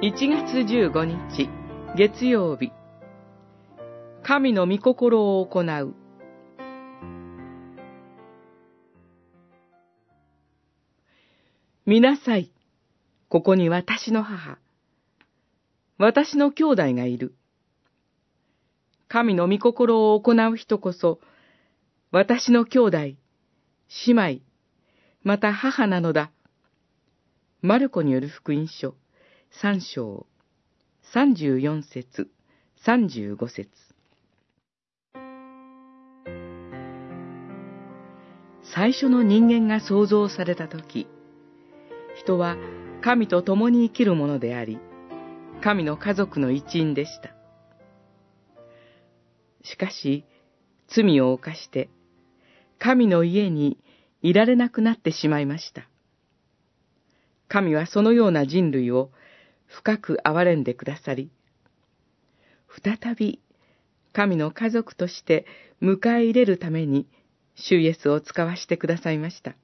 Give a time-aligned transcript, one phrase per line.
[0.00, 1.50] 1月15日
[1.96, 2.70] 月曜日
[4.22, 5.94] 神の御心を行う
[11.84, 12.52] 見なさい。
[13.28, 14.58] ここに私の母。
[15.98, 17.34] 私の兄弟がいる。
[19.08, 21.18] 神の御心を行う人こそ、
[22.12, 23.16] 私の兄弟、姉
[24.10, 24.40] 妹、
[25.24, 26.30] また母なのだ。
[27.62, 28.94] マルコによる福音書、
[29.50, 30.26] 三章、
[31.12, 32.28] 三十四節、
[32.76, 33.66] 三十五節。
[38.62, 41.08] 最初の人間が創造されたとき、
[42.14, 42.56] 人は
[43.00, 44.78] 神と共に生きるものであり、
[45.60, 47.34] 神の家族の一員でした。
[49.64, 50.24] しかし、
[50.86, 51.88] 罪を犯して、
[52.78, 53.78] 神の家に
[54.22, 55.88] いられなくなってしまいました。
[57.48, 59.10] 神はそのような人類を
[59.68, 61.30] 深く憐れんでくださり、
[62.82, 63.40] 再び
[64.12, 65.46] 神の家族として
[65.80, 67.06] 迎え入れるために、
[67.54, 69.54] 主イエスを使わしてくださいました。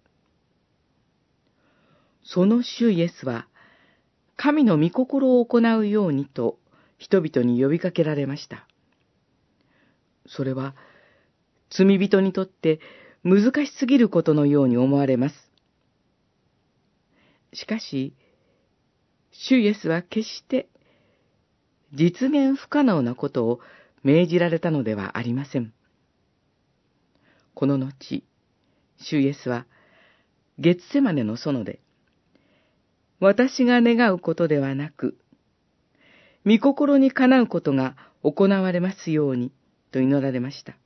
[2.23, 3.49] その主イエスは、
[4.37, 6.59] 神の御心を行うようにと
[6.99, 8.67] 人々に呼びかけられました。
[10.27, 10.75] それは、
[11.71, 12.81] 罪人にとって
[13.25, 15.35] 難しすぎることのように思われます。
[17.53, 18.15] しかし、
[19.35, 20.69] 主イエスは決して
[21.93, 23.61] 実現不可能なことを
[24.03, 25.73] 命じられたのではありません。
[27.55, 28.25] この後、
[28.99, 29.67] 主イエスは、
[30.59, 31.81] 月セマネの園で、
[33.21, 35.17] 私が願うことではなく、
[36.45, 39.53] 御心にかなうことが行われますように、
[39.93, 40.77] と祈られました。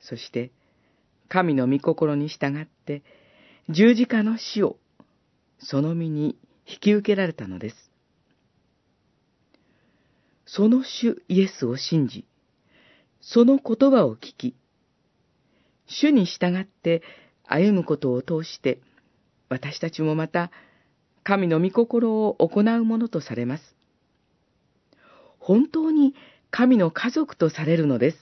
[0.00, 0.50] そして、
[1.28, 3.02] 神の御心に従って、
[3.70, 4.76] 十字架の死を
[5.58, 7.76] その身に引き受けられたのです。
[10.46, 12.26] その主イエスを信じ、
[13.20, 14.54] その言葉を聞き、
[15.86, 17.02] 主に従って
[17.46, 18.80] 歩むことを通して、
[19.48, 20.50] 私たちもまた
[21.22, 23.76] 神の御心を行うものとされます。
[25.38, 26.14] 本当に
[26.50, 28.18] 神の家族とされるのです。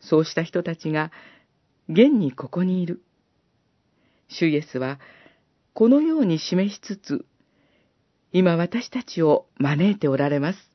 [0.00, 1.10] そうした人たちが
[1.88, 3.02] 現にここにいる。
[4.28, 5.00] 主イエスは
[5.78, 7.24] このように示しつつ、
[8.32, 10.72] 今私たちを招いておられます。